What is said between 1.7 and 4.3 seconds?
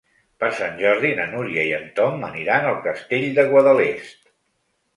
en Tom aniran al Castell de Guadalest.